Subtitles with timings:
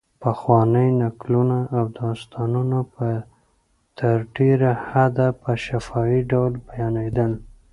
[0.21, 3.07] پخواني نکلونه او داستانونه په
[3.97, 7.31] تر ډېره حده په شفاهي ډول بیانېدل.